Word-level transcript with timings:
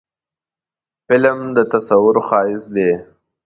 فلم 1.07 1.39
د 1.55 1.57
تصور 1.73 2.15
ښایست 2.27 2.67
دی 2.75 2.91